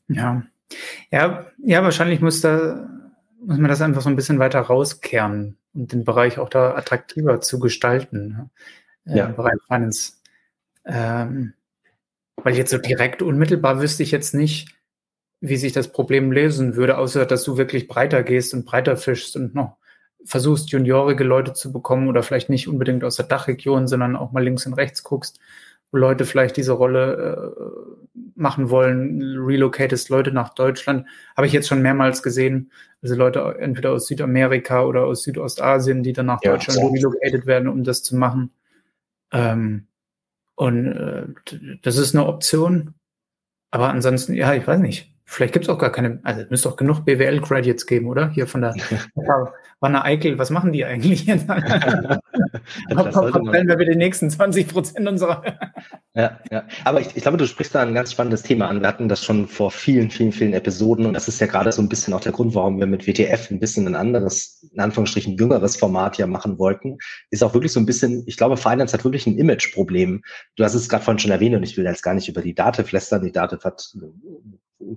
Ja. 0.08 0.44
Ja, 1.12 1.46
ja, 1.64 1.84
wahrscheinlich 1.84 2.22
muss 2.22 2.42
da, 2.42 2.90
muss 3.44 3.58
man 3.58 3.70
das 3.70 3.82
einfach 3.82 4.02
so 4.02 4.10
ein 4.10 4.16
bisschen 4.16 4.40
weiter 4.40 4.62
rauskehren 4.62 5.58
und 5.74 5.92
den 5.92 6.04
Bereich 6.04 6.40
auch 6.40 6.50
da 6.50 6.76
attraktiver 6.76 7.42
zu 7.42 7.60
gestalten. 7.60 8.50
Äh, 9.06 9.18
ja. 9.18 9.26
Im 9.28 9.36
Bereich 9.36 9.60
Finance. 9.68 10.14
Ähm, 10.86 11.54
weil 12.38 12.56
jetzt 12.56 12.72
so 12.72 12.78
direkt 12.78 13.22
unmittelbar 13.22 13.82
wüsste 13.82 14.04
ich 14.04 14.12
jetzt 14.12 14.34
nicht, 14.34 14.76
wie 15.42 15.58
sich 15.58 15.74
das 15.74 15.92
Problem 15.92 16.32
lösen 16.32 16.76
würde, 16.76 16.98
außer 16.98 17.26
dass 17.26 17.44
du 17.44 17.58
wirklich 17.58 17.88
breiter 17.88 18.24
gehst 18.24 18.54
und 18.54 18.66
breiter 18.66 18.98
fischst 18.98 19.36
und 19.36 19.54
noch 19.54 19.78
versuchst, 20.26 20.72
juniorige 20.72 21.24
Leute 21.24 21.54
zu 21.54 21.72
bekommen 21.72 22.08
oder 22.08 22.24
vielleicht 22.24 22.50
nicht 22.50 22.68
unbedingt 22.68 23.04
aus 23.04 23.16
der 23.16 23.26
Dachregion, 23.26 23.88
sondern 23.88 24.16
auch 24.16 24.32
mal 24.32 24.44
links 24.44 24.66
und 24.66 24.74
rechts 24.74 25.04
guckst, 25.04 25.40
wo 25.92 25.98
Leute 25.98 26.26
vielleicht 26.26 26.58
diese 26.58 26.74
Rolle 26.74 27.56
äh, 27.56 28.20
machen 28.36 28.70
wollen, 28.70 29.38
relocatest 29.38 30.10
Leute 30.10 30.32
nach 30.32 30.54
Deutschland. 30.54 31.08
Habe 31.36 31.48
ich 31.48 31.54
jetzt 31.54 31.68
schon 31.68 31.82
mehrmals 31.82 32.24
gesehen. 32.24 32.72
Also 33.02 33.16
Leute 33.16 33.58
entweder 33.60 33.92
aus 33.92 34.08
Südamerika 34.08 34.84
oder 34.86 35.06
aus 35.06 35.24
Südostasien, 35.24 36.04
die 36.04 36.14
dann 36.14 36.28
nach 36.28 36.42
ja, 36.44 36.52
Deutschland 36.52 36.80
so. 36.80 36.88
relocated 36.88 37.46
werden, 37.46 37.68
um 37.68 37.84
das 37.84 38.04
zu 38.04 38.16
machen. 38.16 38.52
Ähm, 39.32 39.88
und 40.56 40.88
äh, 40.88 41.28
das 41.82 41.98
ist 41.98 42.16
eine 42.16 42.26
Option. 42.28 42.94
Aber 43.72 43.90
ansonsten, 43.90 44.34
ja, 44.34 44.54
ich 44.54 44.68
weiß 44.68 44.80
nicht. 44.80 45.11
Vielleicht 45.32 45.54
gibt 45.54 45.64
es 45.64 45.70
auch 45.70 45.78
gar 45.78 45.94
keine, 45.94 46.20
also 46.24 46.42
es 46.42 46.50
müsste 46.50 46.68
doch 46.68 46.76
genug 46.76 47.06
BWL-Graduates 47.06 47.86
geben, 47.86 48.08
oder? 48.08 48.32
Hier 48.32 48.48
von 48.48 48.60
der 48.64 48.76
Wanne 49.80 50.04
Eickel, 50.04 50.38
was 50.38 50.50
machen 50.50 50.74
die 50.74 50.84
eigentlich? 50.84 51.24
Verteilen 51.26 52.20
wir 53.70 53.78
mit 53.78 53.88
den 53.88 53.98
nächsten 53.98 54.30
20 54.30 54.68
Prozent 54.68 55.08
unserer. 55.08 55.42
ja, 56.16 56.38
ja. 56.52 56.64
Aber 56.84 57.00
ich, 57.00 57.16
ich 57.16 57.22
glaube, 57.22 57.38
du 57.38 57.48
sprichst 57.48 57.74
da 57.74 57.82
ein 57.82 57.94
ganz 57.94 58.12
spannendes 58.12 58.44
Thema 58.44 58.68
an. 58.68 58.82
Wir 58.82 58.90
hatten 58.90 59.08
das 59.08 59.24
schon 59.24 59.48
vor 59.48 59.72
vielen, 59.72 60.12
vielen, 60.12 60.34
vielen 60.34 60.52
Episoden 60.54 61.06
und 61.06 61.14
das 61.14 61.30
ist 61.30 61.40
ja 61.40 61.48
gerade 61.48 61.72
so 61.72 61.82
ein 61.82 61.88
bisschen 61.88 62.14
auch 62.14 62.20
der 62.20 62.34
Grund, 62.34 62.54
warum 62.54 62.78
wir 62.78 62.86
mit 62.86 63.08
WTF 63.08 63.52
ein 63.52 63.60
bisschen 63.62 63.88
ein 63.88 63.96
anderes, 63.96 64.68
in 64.74 64.82
Anführungsstrichen 64.82 65.38
jüngeres 65.38 65.78
Format 65.78 66.18
ja 66.18 66.28
machen 66.28 66.60
wollten. 66.60 66.98
Ist 67.30 67.42
auch 67.42 67.54
wirklich 67.54 67.72
so 67.72 67.80
ein 67.80 67.86
bisschen, 67.86 68.24
ich 68.28 68.36
glaube, 68.36 68.58
Finance 68.58 68.94
hat 68.94 69.06
wirklich 69.06 69.26
ein 69.28 69.38
Image-Problem. 69.38 70.24
Du 70.58 70.64
hast 70.66 70.74
es 70.74 70.90
gerade 70.90 71.06
vorhin 71.06 71.20
schon 71.20 71.32
erwähnt 71.32 71.56
und 71.56 71.64
ich 71.64 71.78
will 71.78 71.86
jetzt 71.86 72.04
gar 72.04 72.16
nicht 72.16 72.28
über 72.28 72.42
die 72.42 72.54
Datev 72.54 72.92
lästern. 72.92 73.24
Die 73.24 73.32
Datev 73.32 73.64
hat 73.64 73.94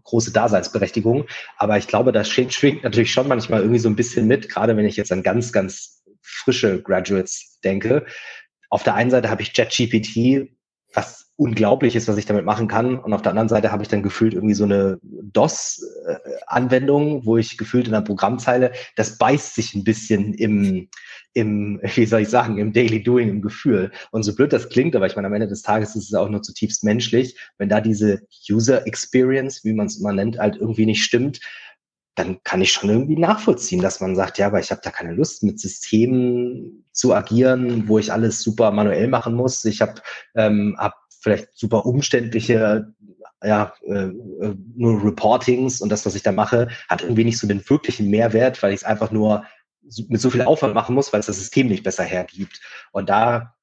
große 0.05 0.33
Daseinsberechtigung. 0.33 1.26
Aber 1.57 1.79
ich 1.79 1.87
glaube, 1.87 2.12
das 2.12 2.29
schwingt, 2.29 2.83
natürlich 2.83 3.12
schon 3.12 3.29
manchmal 3.29 3.61
irgendwie 3.61 3.79
so 3.79 3.88
ein 3.88 3.97
bisschen 3.97 4.26
mit, 4.26 4.49
gerade 4.49 4.76
wenn 4.76 4.87
ich 4.87 4.97
jetzt 4.97 5.12
an 5.12 5.23
ganz, 5.23 5.53
ganz 5.53 6.03
frische 6.21 6.83
Graduates 6.83 7.61
denke. 7.62 8.07
Auf 8.71 8.83
der 8.83 8.95
einen 8.95 9.11
Seite 9.11 9.31
habe 9.31 9.43
ich 9.43 9.53
ChatGPT, 9.53 10.50
was 10.93 11.24
unglaublich 11.37 11.97
ist, 11.97 12.07
was 12.07 12.17
ich 12.17 12.26
damit 12.26 12.45
machen 12.45 12.69
kann. 12.69 12.99
Und 12.99 13.12
auf 13.12 13.23
der 13.23 13.31
anderen 13.31 13.49
Seite 13.49 13.73
habe 13.73 13.83
ich 13.83 13.88
dann 13.88 14.05
gefühlt 14.05 14.35
irgendwie 14.35 14.55
so 14.55 14.64
eine 14.64 14.99
DOS-Anwendung, 15.03 17.26
wo 17.26 17.37
ich 17.37 17.59
gefühlt 17.59 17.87
in 17.87 17.93
der 17.93 18.03
Programmzeile, 18.03 18.73
das 18.95 19.19
beißt 19.19 19.55
sich 19.55 19.75
ein 19.75 19.83
bisschen 19.83 20.35
im, 20.35 20.88
im, 21.33 21.81
wie 21.95 22.07
soll 22.07 22.21
ich 22.21 22.29
sagen, 22.29 22.59
im 22.59 22.73
Daily 22.73 23.03
Doing, 23.03 23.29
im 23.29 23.43
Gefühl. 23.43 23.91
Und 24.12 24.23
so 24.23 24.35
blöd 24.35 24.53
das 24.53 24.69
klingt, 24.69 24.95
aber 24.95 25.07
ich 25.07 25.17
meine, 25.17 25.26
am 25.26 25.35
Ende 25.35 25.49
des 25.49 25.62
Tages 25.62 25.97
ist 25.97 26.09
es 26.09 26.14
auch 26.14 26.29
nur 26.29 26.43
zutiefst 26.43 26.85
menschlich, 26.85 27.37
wenn 27.59 27.69
da 27.69 27.81
diese 27.81 28.21
User 28.49 28.87
Experience, 28.87 29.64
wie 29.64 29.73
man 29.73 29.87
es 29.87 29.99
immer 29.99 30.12
nennt, 30.12 30.38
halt 30.38 30.57
irgendwie 30.57 30.87
nicht 30.87 31.03
stimmt, 31.03 31.41
dann 32.14 32.41
kann 32.45 32.61
ich 32.61 32.73
schon 32.73 32.91
irgendwie 32.91 33.17
nachvollziehen, 33.17 33.83
dass 33.83 34.00
man 34.00 34.14
sagt, 34.14 34.38
ja, 34.38 34.47
aber 34.47 34.61
ich 34.61 34.71
habe 34.71 34.81
da 34.85 34.91
keine 34.91 35.12
Lust, 35.12 35.43
mit 35.43 35.59
Systemen 35.59 36.85
zu 36.93 37.12
agieren, 37.12 37.88
wo 37.88 37.99
ich 37.99 38.12
alles 38.12 38.41
super 38.41 38.71
manuell 38.71 39.09
machen 39.09 39.35
muss. 39.35 39.64
Ich 39.64 39.81
habe 39.81 39.95
ähm, 40.37 40.76
hab 40.79 40.95
vielleicht 41.25 41.49
super 41.54 41.85
umständliche 41.87 42.95
ja, 43.43 43.75
äh, 43.87 44.07
äh, 44.07 44.54
nur 44.76 45.04
Reportings 45.04 45.81
und 45.81 45.90
das, 45.90 46.07
was 46.07 46.14
ich 46.14 46.23
da 46.23 46.33
mache, 46.33 46.69
hat 46.88 47.02
irgendwie 47.02 47.25
nicht 47.25 47.38
so 47.38 47.47
den 47.47 47.69
wirklichen 47.69 48.09
Mehrwert, 48.09 48.62
weil 48.62 48.73
ich 48.73 48.81
es 48.81 48.85
einfach 48.85 49.11
nur 49.11 49.45
mit 50.09 50.21
so 50.21 50.31
viel 50.31 50.43
Aufwand 50.43 50.75
machen 50.75 50.95
muss, 50.95 51.12
weil 51.12 51.21
es 51.21 51.26
das 51.26 51.38
System 51.38 51.69
nicht 51.69 51.83
besser 51.83 52.04
hergibt. 52.04 52.61
Und 52.93 53.11
da, 53.11 53.54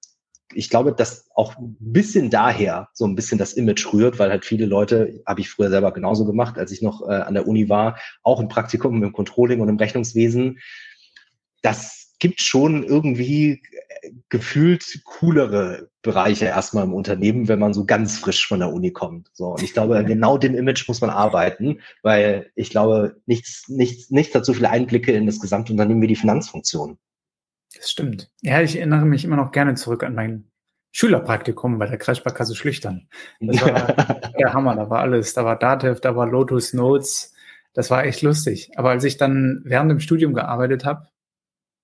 ich 0.54 0.70
glaube, 0.70 0.94
dass 0.94 1.30
auch 1.34 1.58
ein 1.58 1.78
bisschen 1.80 2.30
daher 2.30 2.90
so 2.94 3.06
ein 3.06 3.16
bisschen 3.16 3.40
das 3.40 3.54
Image 3.54 3.92
rührt, 3.92 4.20
weil 4.20 4.30
halt 4.30 4.46
viele 4.46 4.68
Leute, 4.68 5.22
habe 5.26 5.42
ich 5.42 5.50
früher 5.50 5.70
selber 5.70 5.92
genauso 5.94 6.26
gemacht, 6.26 6.60
als 6.60 6.72
ich 6.72 6.84
noch 6.84 7.08
äh, 7.08 7.14
an 7.14 7.34
der 7.34 7.48
Uni 7.48 7.70
war, 7.70 7.98
auch 8.22 8.40
im 8.40 8.50
Praktikum 8.50 9.02
im 9.04 9.14
Controlling 9.14 9.62
und 9.62 9.70
im 9.70 9.78
Rechnungswesen, 9.78 10.60
das 11.64 12.14
gibt 12.20 12.42
schon 12.42 12.84
irgendwie 12.84 13.64
gefühlt 14.30 14.84
coolere 15.06 15.90
Bereiche 16.02 16.46
erstmal 16.46 16.86
im 16.86 16.94
Unternehmen, 16.94 17.48
wenn 17.48 17.60
man 17.60 17.74
so 17.74 17.86
ganz 17.86 18.18
frisch 18.18 18.48
von 18.48 18.60
der 18.60 18.74
Uni 18.74 18.92
kommt. 18.92 19.30
So, 19.34 19.50
und 19.50 19.64
ich 19.64 19.74
glaube, 19.74 20.04
genau 20.06 20.38
dem 20.38 20.56
Image 20.56 20.88
muss 20.88 21.02
man 21.02 21.10
arbeiten, 21.10 21.80
weil 22.02 22.52
ich 22.56 22.70
glaube, 22.70 23.18
nichts, 23.26 23.68
nichts, 23.68 24.10
nichts 24.10 24.34
hat 24.34 24.46
so 24.46 24.54
viele 24.54 24.70
Einblicke 24.70 25.12
in 25.12 25.26
das 25.26 25.40
Gesamtunternehmen 25.40 26.02
wie 26.02 26.08
die 26.08 26.16
Finanzfunktion. 26.16 26.98
Das 27.76 27.92
stimmt. 27.92 28.30
Ja, 28.42 28.62
ich 28.62 28.76
erinnere 28.76 29.06
mich 29.06 29.24
immer 29.24 29.38
noch 29.38 29.52
gerne 29.52 29.76
zurück 29.76 30.04
an 30.04 30.16
mein 30.16 30.52
Schülerpraktikum 30.92 31.78
bei 31.80 31.88
der 31.88 31.98
Kreissparkasse 31.98 32.56
Schlüchtern. 32.56 33.08
Das 33.40 33.62
war 33.62 34.32
der 34.40 34.54
Hammer, 34.54 34.76
da 34.76 34.90
war 34.90 35.00
alles. 35.00 35.34
Da 35.34 35.46
war 35.46 35.58
Datev, 35.58 36.02
da 36.02 36.16
war 36.16 36.28
Lotus 36.28 36.74
Notes. 36.74 37.34
Das 37.74 37.90
war 37.90 38.04
echt 38.04 38.22
lustig. 38.22 38.72
Aber 38.76 38.90
als 38.90 39.04
ich 39.06 39.18
dann 39.18 39.62
während 39.64 39.90
dem 39.90 40.02
Studium 40.02 40.34
gearbeitet 40.34 40.84
habe, 40.84 41.08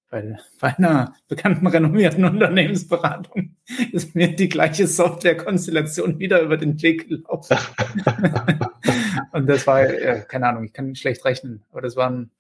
bei, 0.10 0.38
bei 0.60 0.78
einer 0.78 1.14
bekannten, 1.28 1.68
renommierten 1.68 2.24
Unternehmensberatung 2.26 3.56
ist 3.92 4.16
mir 4.16 4.36
die 4.36 4.50
gleiche 4.50 4.88
Softwarekonstellation 4.88 6.20
wieder 6.20 6.42
über 6.42 6.58
den 6.58 6.82
Weg 6.82 7.10
gelaufen. 7.10 7.58
und 9.34 9.48
das 9.48 9.68
war, 9.68 9.82
äh, 9.82 10.24
keine 10.28 10.48
Ahnung, 10.48 10.64
ich 10.64 10.74
kann 10.74 10.96
schlecht 10.96 11.26
rechnen, 11.26 11.64
aber 11.72 11.82
das 11.82 11.96
waren 11.96 12.32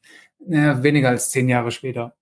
äh, 0.47 0.81
weniger 0.81 1.09
als 1.09 1.29
zehn 1.31 1.49
Jahre 1.49 1.71
später. 1.71 2.15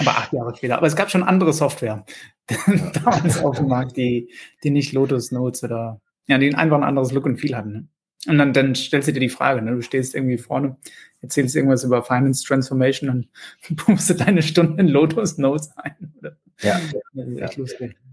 aber 0.00 0.10
acht 0.10 0.32
Jahre 0.32 0.56
später. 0.56 0.76
Aber 0.76 0.86
es 0.86 0.96
gab 0.96 1.10
schon 1.10 1.22
andere 1.22 1.52
Software 1.52 2.04
damals 3.04 3.42
auf 3.42 3.58
dem 3.58 3.68
Markt, 3.68 3.96
die, 3.96 4.32
die 4.64 4.70
nicht 4.70 4.92
Lotus 4.92 5.30
Notes 5.30 5.62
oder 5.62 6.00
ja, 6.26 6.38
die 6.38 6.54
einfach 6.54 6.76
ein 6.76 6.84
anderes 6.84 7.12
Look 7.12 7.26
und 7.26 7.38
Feel 7.38 7.56
hatten. 7.56 7.90
Und 8.26 8.38
dann, 8.38 8.52
dann 8.52 8.74
stellst 8.74 9.08
du 9.08 9.12
dir 9.12 9.20
die 9.20 9.30
Frage, 9.30 9.62
ne? 9.62 9.72
du 9.72 9.82
stehst 9.82 10.14
irgendwie 10.14 10.36
vorne, 10.36 10.76
erzählst 11.22 11.56
irgendwas 11.56 11.84
über 11.84 12.02
Finance 12.02 12.44
Transformation 12.44 13.10
und 13.10 13.76
buchst 13.86 14.20
deine 14.20 14.42
Stunden 14.42 14.78
in 14.78 14.88
Lotus 14.88 15.38
Notes 15.38 15.70
ein. 15.76 16.12
Oder? 16.18 16.36
Ja. 16.60 16.78
ja. 17.14 17.48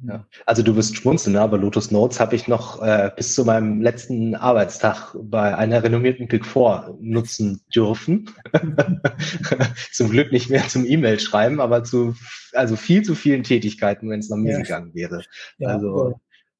ja. 0.05 0.25
Also 0.45 0.63
du 0.63 0.75
wirst 0.77 0.95
schmunzeln, 0.95 1.33
ne? 1.33 1.41
aber 1.41 1.57
Lotus 1.57 1.91
Notes 1.91 2.21
habe 2.21 2.37
ich 2.37 2.47
noch 2.47 2.81
äh, 2.81 3.11
bis 3.13 3.35
zu 3.35 3.43
meinem 3.43 3.81
letzten 3.81 4.35
Arbeitstag 4.35 5.13
bei 5.21 5.55
einer 5.55 5.83
renommierten 5.83 6.29
Big 6.29 6.45
Four 6.45 6.97
nutzen 7.01 7.61
dürfen. 7.75 8.29
zum 9.91 10.09
Glück 10.09 10.31
nicht 10.31 10.49
mehr 10.49 10.65
zum 10.69 10.85
E-Mail 10.85 11.19
schreiben, 11.19 11.59
aber 11.59 11.83
zu 11.83 12.15
also 12.53 12.77
viel 12.77 13.03
zu 13.03 13.15
vielen 13.15 13.43
Tätigkeiten, 13.43 14.09
wenn 14.09 14.19
es 14.19 14.29
nach 14.29 14.37
mir 14.37 14.53
ja. 14.53 14.59
gegangen 14.59 14.93
wäre. 14.93 15.23
Ja, 15.57 15.69
also 15.69 15.87
cool. 15.89 16.15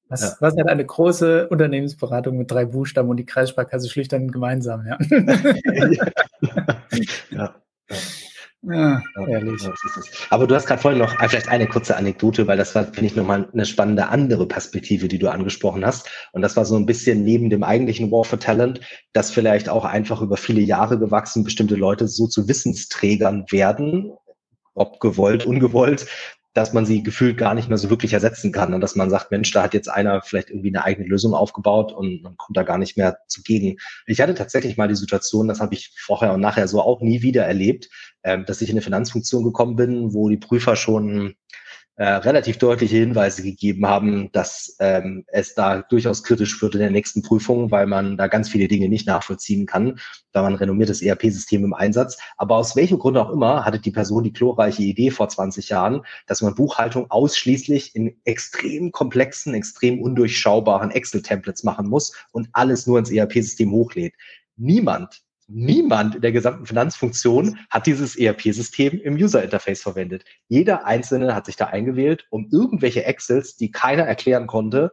Was, 0.10 0.22
ja. 0.22 0.36
was 0.40 0.56
hat 0.58 0.68
eine 0.68 0.86
große 0.86 1.50
Unternehmensberatung 1.50 2.38
mit 2.38 2.50
drei 2.50 2.66
Buchstaben 2.66 3.10
und 3.10 3.18
die 3.18 3.26
Kreissparkasse 3.26 3.90
Schlüchtern 3.90 4.32
gemeinsam? 4.32 4.86
Ja. 7.30 7.30
ja. 7.30 7.56
Ja, 8.64 9.02
ehrlich. 9.28 9.62
Ja, 9.62 9.74
Aber 10.30 10.48
du 10.48 10.56
hast 10.56 10.66
gerade 10.66 10.82
vorhin 10.82 11.00
noch 11.00 11.16
vielleicht 11.30 11.48
eine 11.48 11.68
kurze 11.68 11.96
Anekdote, 11.96 12.48
weil 12.48 12.58
das 12.58 12.74
war, 12.76 12.86
finde 12.86 13.06
ich, 13.06 13.16
nochmal 13.16 13.48
eine 13.54 13.66
spannende 13.66 14.08
andere 14.08 14.48
Perspektive, 14.48 15.08
die 15.08 15.20
du 15.20 15.30
angesprochen 15.30 15.86
hast. 15.86 16.10
Und 16.34 16.42
das 16.42 16.58
war 16.58 16.66
so 16.66 16.76
ein 16.76 16.86
bisschen 16.86 17.24
neben 17.24 17.50
dem 17.50 17.64
eigentlichen 17.64 18.12
War 18.12 18.26
for 18.26 18.40
Talent, 18.40 18.82
dass 19.14 19.32
vielleicht 19.32 19.70
auch 19.70 19.86
einfach 19.86 20.22
über 20.22 20.38
viele 20.38 20.62
Jahre 20.62 20.98
gewachsen 20.98 21.44
bestimmte 21.44 21.76
Leute 21.76 22.08
so 22.08 22.28
zu 22.28 22.48
Wissensträgern 22.48 23.46
werden, 23.52 24.12
ob 24.74 25.00
gewollt, 25.00 25.46
ungewollt, 25.46 26.08
dass 26.58 26.74
man 26.74 26.88
sie 26.88 27.04
gefühlt 27.04 27.38
gar 27.38 27.54
nicht 27.54 27.70
mehr 27.70 27.78
so 27.78 27.92
wirklich 27.92 28.14
ersetzen 28.14 28.52
kann 28.52 28.74
und 28.74 28.82
dass 28.82 28.96
man 28.96 29.12
sagt, 29.12 29.30
Mensch, 29.30 29.52
da 29.52 29.62
hat 29.62 29.76
jetzt 29.76 29.90
einer 29.90 30.24
vielleicht 30.24 30.50
irgendwie 30.50 30.70
eine 30.70 30.84
eigene 30.84 31.08
Lösung 31.08 31.36
aufgebaut 31.36 31.94
und 31.94 32.24
man 32.24 32.36
kommt 32.36 32.58
da 32.58 32.64
gar 32.64 32.80
nicht 32.80 32.98
mehr 32.98 33.20
zugegen. 33.28 33.78
Ich 34.08 34.22
hatte 34.22 34.34
tatsächlich 34.34 34.76
mal 34.76 34.88
die 34.88 34.96
Situation, 34.96 35.48
das 35.48 35.60
habe 35.60 35.76
ich 35.76 35.94
vorher 35.96 36.34
und 36.34 36.42
nachher 36.42 36.68
so 36.68 36.82
auch 36.82 37.00
nie 37.00 37.22
wieder 37.22 37.46
erlebt, 37.46 37.90
äh, 38.24 38.44
dass 38.44 38.62
ich 38.62 38.70
in 38.70 38.74
eine 38.74 38.82
Finanzfunktion 38.82 39.44
gekommen 39.44 39.76
bin, 39.76 40.16
wo 40.16 40.30
die 40.30 40.38
Prüfer 40.38 40.76
schon 40.76 41.36
äh, 41.98 42.08
relativ 42.08 42.60
deutliche 42.60 42.98
Hinweise 42.98 43.42
gegeben 43.42 43.88
haben, 43.88 44.32
dass 44.32 44.76
ähm, 44.80 45.26
es 45.28 45.56
da 45.56 45.82
durchaus 45.82 46.24
kritisch 46.24 46.62
wird 46.62 46.76
in 46.76 46.82
der 46.82 46.92
nächsten 46.92 47.24
Prüfung, 47.24 47.72
weil 47.72 47.88
man 47.88 48.18
da 48.18 48.28
ganz 48.28 48.50
viele 48.50 48.68
Dinge 48.68 48.88
nicht 48.88 49.08
nachvollziehen 49.08 49.66
kann. 49.66 50.00
Da 50.32 50.46
ein 50.46 50.54
renommiertes 50.54 51.02
ERP-System 51.02 51.66
im 51.66 51.74
Einsatz. 51.74 52.20
Aber 52.38 52.58
aus 52.58 52.76
welchem 52.76 53.00
Grund 53.00 53.18
auch 53.18 53.32
immer 53.32 53.66
hatte 53.66 53.80
die 53.80 53.90
Person 53.90 54.24
die 54.24 54.32
glorreiche 54.32 54.84
Idee 54.84 55.10
vor 55.10 55.28
20 55.28 55.70
Jahren, 55.70 56.04
dass 56.28 56.44
man 56.44 56.54
Buchhaltung 56.54 57.10
ausschließlich 57.10 57.96
in 57.96 58.16
extrem 58.26 58.92
komplexen, 58.92 59.56
extrem 59.56 60.00
undurchschaubaren 60.00 60.92
Excel-Templates 60.92 61.64
machen 61.64 61.88
muss 61.88 62.14
und 62.32 62.48
alles 62.54 62.86
nur 62.86 63.00
ins 63.00 63.10
ERP-System 63.10 63.72
hochlädt. 63.72 64.14
Niemand 64.56 65.24
Niemand 65.50 66.16
in 66.16 66.22
der 66.22 66.34
gesamten 66.34 66.66
Finanzfunktion 66.66 67.58
hat 67.70 67.88
dieses 67.88 68.18
ERP-System 68.18 69.00
im 69.00 69.16
User-Interface 69.16 69.82
verwendet. 69.82 70.26
Jeder 70.50 70.86
Einzelne 70.86 71.34
hat 71.34 71.46
sich 71.46 71.56
da 71.56 71.68
eingewählt, 71.68 72.28
um 72.30 72.50
irgendwelche 72.52 73.06
Excels, 73.06 73.56
die 73.56 73.72
keiner 73.72 74.04
erklären 74.04 74.48
konnte, 74.48 74.92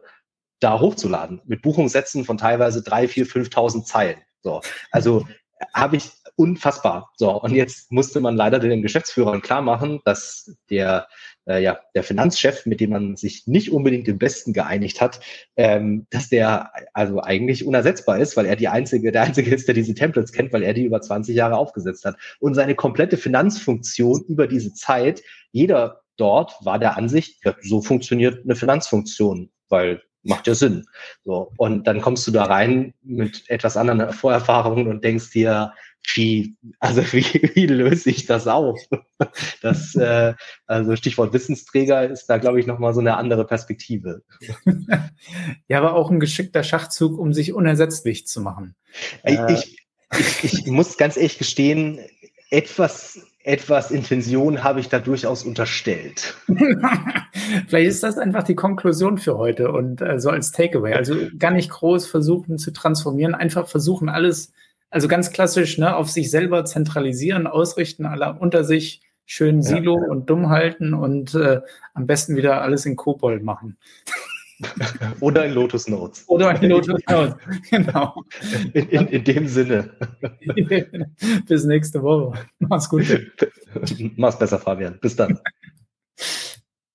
da 0.61 0.79
hochzuladen. 0.79 1.41
Mit 1.45 1.61
Buchungssätzen 1.61 2.23
von 2.23 2.37
teilweise 2.37 2.81
drei, 2.81 3.09
vier, 3.09 3.27
5.000 3.27 3.83
Zeilen. 3.83 4.17
So. 4.41 4.61
Also 4.91 5.27
habe 5.73 5.97
ich 5.97 6.11
unfassbar. 6.35 7.11
So, 7.15 7.31
und 7.41 7.53
jetzt 7.53 7.91
musste 7.91 8.19
man 8.19 8.35
leider 8.35 8.59
den 8.59 8.81
Geschäftsführern 8.81 9.41
klar 9.41 9.61
machen, 9.61 10.01
dass 10.05 10.55
der, 10.69 11.07
äh, 11.47 11.63
ja, 11.63 11.79
der 11.93 12.03
Finanzchef, 12.03 12.65
mit 12.65 12.79
dem 12.79 12.89
man 12.91 13.15
sich 13.15 13.47
nicht 13.47 13.71
unbedingt 13.71 14.07
im 14.07 14.17
Besten 14.17 14.53
geeinigt 14.53 15.01
hat, 15.01 15.19
ähm, 15.55 16.07
dass 16.09 16.29
der 16.29 16.71
also 16.93 17.21
eigentlich 17.21 17.65
unersetzbar 17.65 18.19
ist, 18.19 18.35
weil 18.35 18.45
er 18.45 18.55
die 18.55 18.67
einzige, 18.67 19.11
der 19.11 19.23
einzige 19.23 19.53
ist, 19.53 19.67
der 19.67 19.75
diese 19.75 19.93
Templates 19.93 20.33
kennt, 20.33 20.51
weil 20.51 20.63
er 20.63 20.73
die 20.73 20.85
über 20.85 21.01
20 21.01 21.35
Jahre 21.35 21.57
aufgesetzt 21.57 22.05
hat. 22.05 22.17
Und 22.39 22.53
seine 22.53 22.75
komplette 22.75 23.17
Finanzfunktion 23.17 24.23
über 24.27 24.47
diese 24.47 24.73
Zeit, 24.73 25.23
jeder 25.51 26.01
dort 26.17 26.53
war 26.63 26.79
der 26.79 26.97
Ansicht, 26.97 27.43
ja, 27.45 27.55
so 27.61 27.81
funktioniert 27.81 28.43
eine 28.43 28.55
Finanzfunktion, 28.55 29.51
weil 29.69 30.01
macht 30.25 30.47
ja 30.47 30.55
Sinn. 30.55 30.85
So. 31.23 31.51
Und 31.57 31.87
dann 31.87 32.01
kommst 32.01 32.27
du 32.27 32.31
da 32.31 32.43
rein 32.43 32.93
mit 33.03 33.49
etwas 33.49 33.77
anderen 33.77 34.11
Vorerfahrungen 34.11 34.87
und 34.87 35.03
denkst 35.03 35.31
dir, 35.31 35.73
wie, 36.13 36.55
also 36.79 37.01
wie, 37.13 37.23
wie 37.55 37.67
löse 37.67 38.09
ich 38.09 38.25
das 38.25 38.47
auf? 38.47 38.79
Das, 39.61 39.95
äh, 39.95 40.33
also 40.67 40.95
Stichwort 40.97 41.33
Wissensträger 41.33 42.09
ist 42.09 42.27
da, 42.27 42.37
glaube 42.37 42.59
ich, 42.59 42.67
nochmal 42.67 42.93
so 42.93 42.99
eine 42.99 43.15
andere 43.15 43.45
Perspektive. 43.45 44.23
ja, 45.67 45.77
aber 45.77 45.93
auch 45.93 46.11
ein 46.11 46.19
geschickter 46.19 46.63
Schachzug, 46.63 47.17
um 47.17 47.33
sich 47.33 47.53
unersetzlich 47.53 48.27
zu 48.27 48.41
machen. 48.41 48.75
Ich, 49.23 49.39
äh, 49.39 49.53
ich, 49.53 49.77
ich, 50.17 50.43
ich 50.43 50.67
muss 50.67 50.97
ganz 50.97 51.15
ehrlich 51.15 51.37
gestehen, 51.37 51.99
etwas 52.49 53.25
etwas 53.45 53.91
Intention 53.91 54.63
habe 54.63 54.79
ich 54.79 54.89
da 54.89 54.97
durchaus 54.99 55.43
unterstellt. 55.43 56.35
Vielleicht 57.67 57.89
ist 57.89 58.01
das 58.03 58.17
einfach 58.17 58.41
die 58.41 58.55
Konklusion 58.55 59.19
für 59.19 59.37
heute 59.37 59.71
und 59.71 60.01
äh, 60.01 60.19
so 60.19 60.31
als 60.31 60.51
Takeaway. 60.51 60.93
Also 60.95 61.15
gar 61.37 61.51
nicht 61.51 61.69
groß 61.69 62.07
versuchen 62.07 62.57
zu 62.57 62.71
transformieren, 62.71 63.35
einfach 63.35 63.67
versuchen 63.67 64.09
alles, 64.09 64.51
also 64.89 65.07
ganz 65.07 65.31
klassisch, 65.31 65.77
ne, 65.77 65.95
auf 65.95 66.09
sich 66.09 66.31
selber 66.31 66.65
zentralisieren, 66.65 67.45
ausrichten, 67.45 68.07
alle 68.07 68.35
unter 68.39 68.63
sich 68.63 69.01
schön 69.27 69.61
Silo 69.61 69.99
ja. 70.01 70.09
und 70.09 70.27
dumm 70.27 70.49
halten 70.49 70.95
und 70.95 71.35
äh, 71.35 71.61
am 71.93 72.07
besten 72.07 72.35
wieder 72.35 72.63
alles 72.63 72.87
in 72.87 72.95
Kobold 72.95 73.43
machen. 73.43 73.77
Oder 75.19 75.45
in 75.45 75.53
Lotus 75.53 75.87
Notes. 75.87 76.23
Oder 76.27 76.61
in 76.61 76.69
Lotus 76.69 77.01
Notes, 77.09 77.35
genau. 77.69 78.23
In, 78.73 78.89
in, 78.89 79.07
in 79.07 79.23
dem 79.23 79.47
Sinne. 79.47 79.91
Bis 81.47 81.65
nächste 81.65 82.01
Woche. 82.01 82.39
Mach's 82.59 82.89
gut. 82.89 83.05
Mach's 84.15 84.39
besser, 84.39 84.59
Fabian. 84.59 84.97
Bis 85.01 85.15
dann. 85.15 85.39